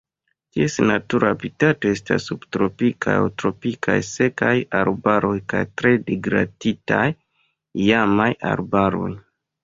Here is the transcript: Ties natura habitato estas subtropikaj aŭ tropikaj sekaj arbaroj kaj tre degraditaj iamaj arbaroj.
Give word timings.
Ties 0.55 0.75
natura 0.91 1.27
habitato 1.33 1.89
estas 1.95 2.23
subtropikaj 2.29 3.13
aŭ 3.17 3.27
tropikaj 3.41 3.97
sekaj 4.07 4.53
arbaroj 4.79 5.33
kaj 5.53 5.61
tre 5.81 5.91
degraditaj 6.07 7.03
iamaj 7.89 8.29
arbaroj. 8.53 9.11